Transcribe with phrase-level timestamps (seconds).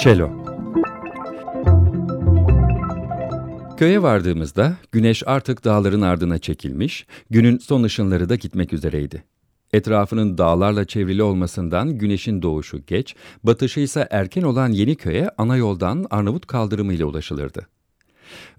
[0.00, 0.30] Çelo
[3.76, 9.24] Köye vardığımızda güneş artık dağların ardına çekilmiş, günün son ışınları da gitmek üzereydi.
[9.72, 16.06] Etrafının dağlarla çevrili olmasından güneşin doğuşu geç, batışı ise erken olan yeni köye ana yoldan
[16.10, 17.66] Arnavut kaldırımı ile ulaşılırdı.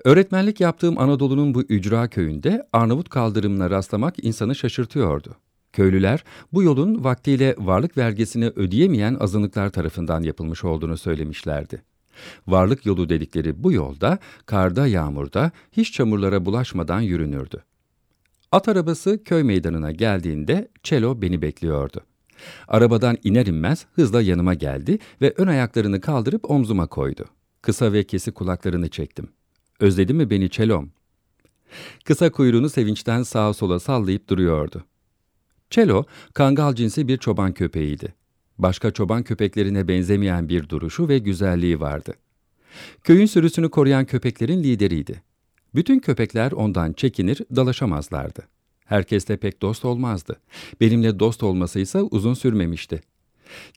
[0.06, 5.36] Öğretmenlik yaptığım Anadolu'nun bu ücra köyünde Arnavut kaldırımına rastlamak insanı şaşırtıyordu.
[5.74, 11.82] Köylüler bu yolun vaktiyle varlık vergisini ödeyemeyen azınlıklar tarafından yapılmış olduğunu söylemişlerdi.
[12.48, 17.64] Varlık yolu dedikleri bu yolda karda yağmurda hiç çamurlara bulaşmadan yürünürdü.
[18.52, 22.02] At arabası köy meydanına geldiğinde Çelo beni bekliyordu.
[22.68, 27.26] Arabadan iner inmez hızla yanıma geldi ve ön ayaklarını kaldırıp omzuma koydu.
[27.62, 29.30] Kısa ve kesik kulaklarını çektim.
[29.80, 30.92] Özledi mi beni Çelom?
[32.06, 34.84] Kısa kuyruğunu sevinçten sağa sola sallayıp duruyordu.
[35.72, 38.14] Çelo, kangal cinsi bir çoban köpeğiydi.
[38.58, 42.14] Başka çoban köpeklerine benzemeyen bir duruşu ve güzelliği vardı.
[43.04, 45.22] Köyün sürüsünü koruyan köpeklerin lideriydi.
[45.76, 48.48] Bütün köpekler ondan çekinir, dalaşamazlardı.
[48.86, 50.40] Herkesle pek dost olmazdı.
[50.82, 53.02] Benimle dost olması ise uzun sürmemişti.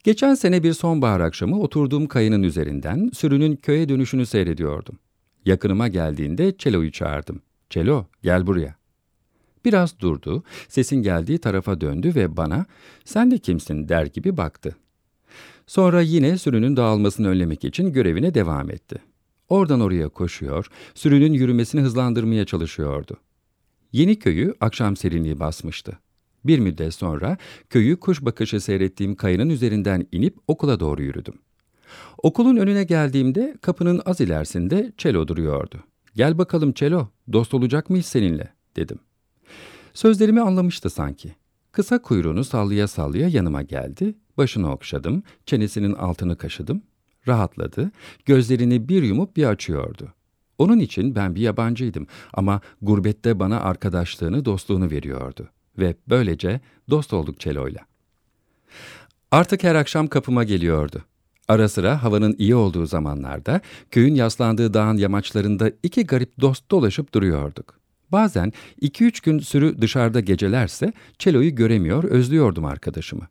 [0.05, 4.99] Geçen sene bir sonbahar akşamı oturduğum kayının üzerinden sürünün köye dönüşünü seyrediyordum.
[5.47, 7.43] Yakınıma geldiğinde Çelo'yu çağırdım.
[7.71, 8.84] Çelo, gel buraya.
[9.65, 12.67] Biraz durdu, sesin geldiği tarafa döndü ve bana
[13.05, 14.77] sen de kimsin der gibi baktı.
[15.67, 18.97] Sonra yine sürünün dağılmasını önlemek için görevine devam etti.
[19.49, 23.17] Oradan oraya koşuyor, sürünün yürümesini hızlandırmaya çalışıyordu.
[23.93, 25.99] Yeni köyü akşam serinliği basmıştı.
[26.45, 27.37] Bir müddet sonra
[27.71, 31.35] köyü kuş bakışı seyrettiğim kayanın üzerinden inip okula doğru yürüdüm.
[32.23, 35.85] Okulun önüne geldiğimde kapının az ilerisinde Çelo duruyordu.
[36.15, 38.99] Gel bakalım Çelo, dost olacak mıyız seninle, dedim.
[39.95, 41.35] Sözlerimi anlamıştı sanki.
[41.73, 46.83] Kısa kuyruğunu sallaya sallaya yanıma geldi, başını okşadım, çenesinin altını kaşıdım.
[47.29, 47.91] Rahatladı,
[48.25, 50.15] gözlerini bir yumup bir açıyordu.
[50.59, 55.49] Onun için ben bir yabancıydım ama gurbette bana arkadaşlığını, dostluğunu veriyordu.
[55.79, 57.81] Ve böylece dost olduk Çelo'yla.
[59.31, 61.03] Artık her akşam kapıma geliyordu.
[61.49, 67.84] Ara sıra havanın iyi olduğu zamanlarda köyün yaslandığı dağın yamaçlarında iki garip dost dolaşıp duruyorduk.
[68.13, 73.29] Bazen 2-3 gün sürü dışarıda gecelerse Çelo'yu göremiyor, özlüyordum arkadaşımı.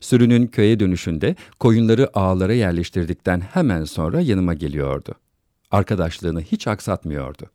[0.00, 5.14] Sürünün köye dönüşünde koyunları ağlara yerleştirdikten hemen sonra yanıma geliyordu.
[5.70, 7.50] Arkadaşlığını hiç aksatmıyordu.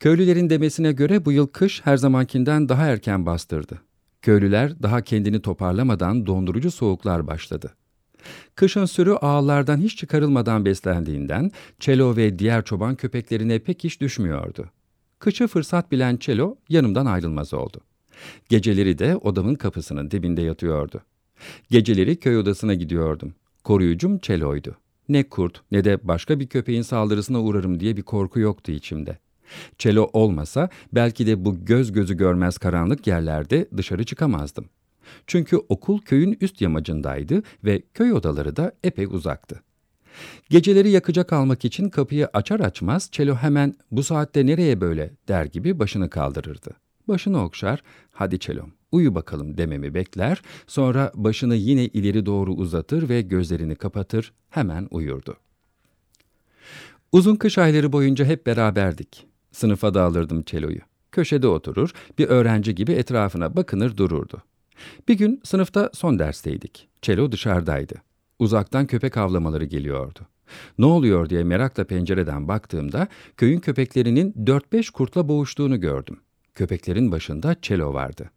[0.00, 3.80] Köylülerin demesine göre bu yıl kış her zamankinden daha erken bastırdı.
[4.22, 7.74] Köylüler daha kendini toparlamadan dondurucu soğuklar başladı.
[8.54, 11.50] Kışın sürü ağlardan hiç çıkarılmadan beslendiğinden
[11.80, 14.70] çelo ve diğer çoban köpeklerine pek iş düşmüyordu.
[15.20, 17.80] Kışı fırsat bilen Çelo yanımdan ayrılmaz oldu.
[18.48, 21.00] Geceleri de odamın kapısının dibinde yatıyordu.
[21.70, 23.34] Geceleri köy odasına gidiyordum.
[23.64, 24.76] Koruyucum Çelo'ydu.
[25.08, 29.18] Ne kurt ne de başka bir köpeğin saldırısına uğrarım diye bir korku yoktu içimde.
[29.78, 34.64] Çelo olmasa belki de bu göz gözü görmez karanlık yerlerde dışarı çıkamazdım.
[35.26, 39.62] Çünkü okul köyün üst yamacındaydı ve köy odaları da epey uzaktı.
[40.50, 45.78] Geceleri yakacak almak için kapıyı açar açmaz Çelo hemen bu saatte nereye böyle der gibi
[45.78, 46.70] başını kaldırırdı.
[47.08, 47.82] Başını okşar,
[48.12, 54.32] hadi Çelom uyu bakalım dememi bekler, sonra başını yine ileri doğru uzatır ve gözlerini kapatır,
[54.50, 55.36] hemen uyurdu.
[57.12, 59.26] Uzun kış ayları boyunca hep beraberdik.
[59.52, 60.80] Sınıfa da alırdım Çelo'yu.
[61.12, 64.42] Köşede oturur, bir öğrenci gibi etrafına bakınır dururdu.
[65.08, 66.88] Bir gün sınıfta son dersteydik.
[67.02, 67.94] Çelo dışarıdaydı.
[68.40, 70.20] Uzaktan köpek avlamaları geliyordu.
[70.78, 76.20] Ne oluyor diye merakla pencereden baktığımda köyün köpeklerinin 4-5 kurtla boğuştuğunu gördüm.
[76.54, 78.30] Köpeklerin başında Çelo vardı.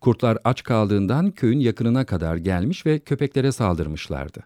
[0.00, 4.40] Kurtlar aç kaldığından köyün yakınına kadar gelmiş ve köpeklere saldırmışlardı.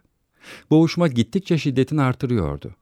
[0.69, 2.75] Boğuşma gittikçe şiddetini artırıyordu.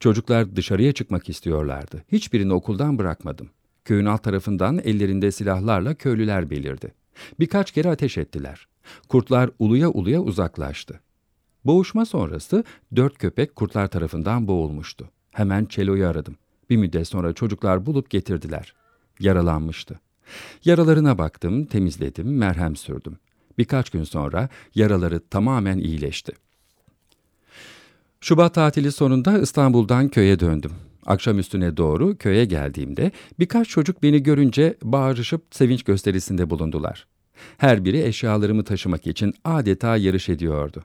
[0.00, 2.04] Çocuklar dışarıya çıkmak istiyorlardı.
[2.12, 3.50] Hiçbirini okuldan bırakmadım.
[3.84, 6.94] Köyün alt tarafından ellerinde silahlarla köylüler belirdi.
[7.40, 8.66] Birkaç kere ateş ettiler.
[9.08, 11.00] Kurtlar uluya uluya uzaklaştı.
[11.64, 12.64] Boğuşma sonrası
[12.96, 15.08] dört köpek kurtlar tarafından boğulmuştu.
[15.30, 16.36] Hemen Çelo'yu aradım.
[16.70, 18.74] Bir müddet sonra çocuklar bulup getirdiler.
[19.20, 20.00] Yaralanmıştı.
[20.64, 23.16] Yaralarına baktım, temizledim, merhem sürdüm.
[23.58, 26.32] Birkaç gün sonra yaraları tamamen iyileşti.
[28.20, 30.72] Şubat tatili sonunda İstanbul'dan köye döndüm.
[31.06, 37.06] Akşam üstüne doğru köye geldiğimde birkaç çocuk beni görünce bağırışıp sevinç gösterisinde bulundular.
[37.58, 40.84] Her biri eşyalarımı taşımak için adeta yarış ediyordu.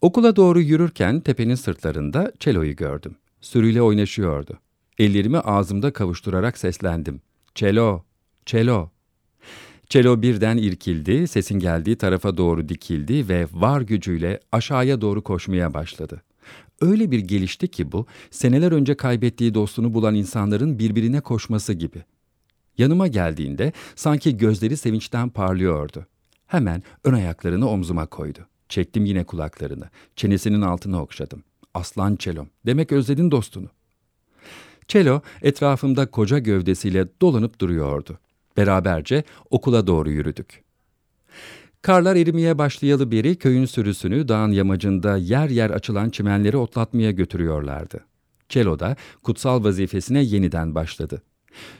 [0.00, 3.14] Okula doğru yürürken tepenin sırtlarında Çelo'yu gördüm.
[3.40, 4.58] Sürüyle oynaşıyordu.
[4.98, 7.20] Ellerimi ağzımda kavuşturarak seslendim.
[7.54, 8.02] Çelo,
[8.46, 8.90] Çelo.
[9.88, 16.22] Çelo birden irkildi, sesin geldiği tarafa doğru dikildi ve var gücüyle aşağıya doğru koşmaya başladı.
[16.80, 22.02] Öyle bir gelişti ki bu, seneler önce kaybettiği dostunu bulan insanların birbirine koşması gibi.
[22.78, 26.06] Yanıma geldiğinde sanki gözleri sevinçten parlıyordu.
[26.46, 28.38] Hemen ön ayaklarını omzuma koydu.
[28.74, 29.84] Çektim yine kulaklarını.
[30.16, 31.42] Çenesinin altına okşadım.
[31.74, 33.68] Aslan Çelom, demek özledin dostunu.
[34.88, 38.18] Çelo etrafımda koca gövdesiyle dolanıp duruyordu.
[38.56, 40.62] Beraberce okula doğru yürüdük.
[41.82, 48.04] Karlar erimeye başlayalı beri köyün sürüsünü dağın yamacında yer yer açılan çimenleri otlatmaya götürüyorlardı.
[48.48, 51.22] Çelo da kutsal vazifesine yeniden başladı.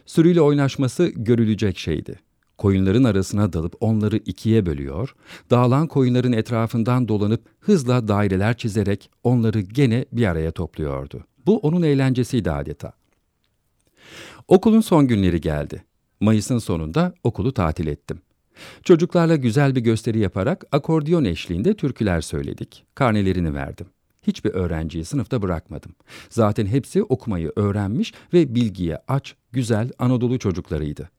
[0.06, 2.18] Sürüyle oynaşması görülecek şeydi.
[2.58, 5.14] Koyunların arasına dalıp onları ikiye bölüyor,
[5.50, 11.24] dağılan koyunların etrafından dolanıp hızla daireler çizerek onları gene bir araya topluyordu.
[11.46, 12.92] Bu onun eğlencesiydi adeta.
[14.48, 15.84] Okulun son günleri geldi.
[16.20, 18.20] Mayıs'ın sonunda okulu tatil ettim.
[18.82, 22.84] Çocuklarla güzel bir gösteri yaparak akordiyon eşliğinde türküler söyledik.
[22.94, 23.86] Karnelerini verdim.
[24.22, 25.92] Hiçbir öğrenciyi sınıfta bırakmadım.
[26.30, 31.10] Zaten hepsi okumayı öğrenmiş ve bilgiye aç, güzel Anadolu çocuklarıydı.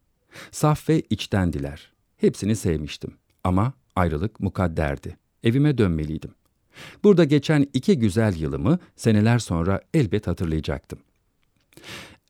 [0.51, 1.91] Saf ve içtendiler.
[2.17, 3.13] Hepsini sevmiştim.
[3.43, 5.17] Ama ayrılık mukadderdi.
[5.43, 6.31] Evime dönmeliydim.
[7.03, 10.99] Burada geçen iki güzel yılımı seneler sonra elbet hatırlayacaktım.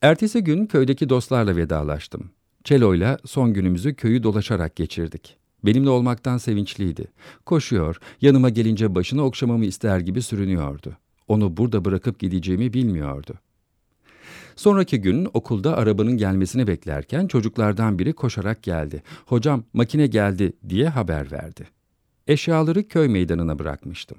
[0.01, 2.29] Ertesi gün köydeki dostlarla vedalaştım.
[2.63, 5.37] Çelo'yla son günümüzü köyü dolaşarak geçirdik.
[5.63, 7.07] Benimle olmaktan sevinçliydi.
[7.45, 10.97] Koşuyor, yanıma gelince başını okşamamı ister gibi sürünüyordu.
[11.27, 13.33] Onu burada bırakıp gideceğimi bilmiyordu.
[14.55, 19.03] Sonraki gün okulda arabanın gelmesini beklerken çocuklardan biri koşarak geldi.
[19.25, 21.67] Hocam makine geldi diye haber verdi.
[22.27, 24.17] Eşyaları köy meydanına bırakmıştım.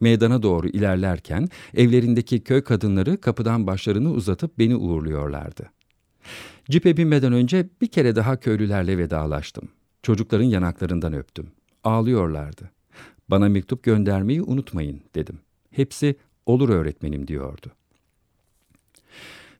[0.00, 5.70] Meydana doğru ilerlerken evlerindeki köy kadınları kapıdan başlarını uzatıp beni uğurluyorlardı.
[6.70, 9.68] Cipe binmeden önce bir kere daha köylülerle vedalaştım.
[10.02, 11.46] Çocukların yanaklarından öptüm.
[11.84, 12.70] Ağlıyorlardı.
[13.28, 15.38] Bana mektup göndermeyi unutmayın dedim.
[15.70, 17.72] Hepsi olur öğretmenim diyordu.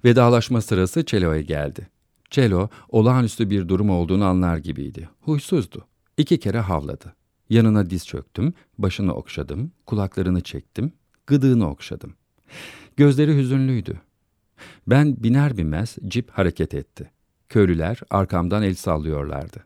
[0.04, 1.88] Vedalaşma sırası Çelo'ya geldi.
[2.31, 5.08] Çelo olağanüstü bir durum olduğunu anlar gibiydi.
[5.20, 5.87] Huysuzdu.
[6.16, 7.14] İki kere havladı.
[7.50, 10.93] Yanına diz çöktüm, başını okşadım, kulaklarını çektim,
[11.26, 12.14] gıdığını okşadım.
[12.96, 14.00] Gözleri hüzünlüydü.
[14.87, 17.10] Ben biner binmez cip hareket etti.
[17.49, 19.64] Köylüler arkamdan el sallıyorlardı.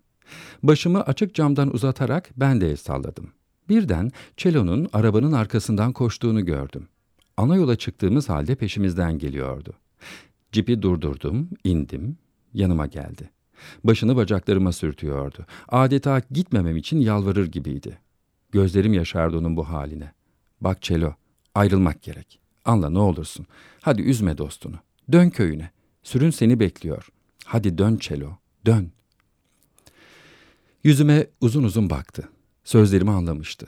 [0.63, 3.33] Başımı açık camdan uzatarak ben de el salladım.
[3.69, 6.89] Birden Çelo'nun arabanın arkasından koştuğunu gördüm.
[7.37, 9.75] Ana yola çıktığımız halde peşimizden geliyordu.
[10.53, 12.19] Cipi durdurdum, indim,
[12.55, 13.31] yanıma geldi.
[13.85, 15.47] Başını bacaklarıma sürtüyordu.
[15.69, 17.99] Adeta gitmemem için yalvarır gibiydi.
[18.53, 20.13] Gözlerim yaşardı onun bu haline.
[20.61, 21.15] Bak Çelo,
[21.55, 22.41] ayrılmak gerek.
[22.65, 23.47] Anla ne olursun.
[23.81, 24.77] Hadi üzme dostunu.
[25.13, 25.71] Dön köyüne.
[26.03, 27.09] Sürün seni bekliyor.
[27.45, 28.93] Hadi dön Çelo, dön.
[30.85, 32.29] Yüzüme uzun uzun baktı.
[32.65, 33.67] Sözlerimi anlamıştı.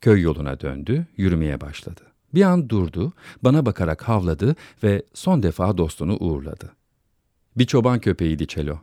[0.00, 2.00] Köy yoluna döndü, yürümeye başladı.
[2.34, 6.72] Bir an durdu, bana bakarak havladı ve son defa dostunu uğurladı.
[7.56, 8.76] Bir çoban köpeğiydi Çelo.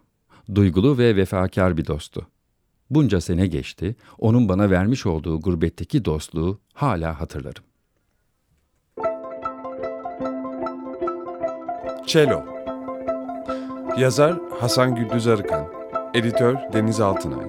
[0.55, 2.27] Duygulu ve vefakar bir dostu.
[2.89, 7.63] Bunca sene geçti, onun bana vermiş olduğu gurbetteki dostluğu hala hatırlarım.
[12.07, 12.45] Çelo
[13.97, 15.67] Yazar Hasan Güldüz Arıkan
[16.13, 17.47] Editör Deniz Altınay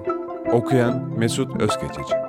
[0.51, 2.28] Okuyan Mesut Özkeçeci